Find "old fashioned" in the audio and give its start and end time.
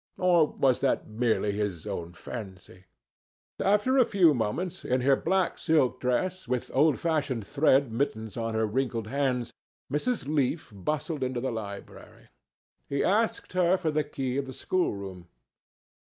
6.73-7.45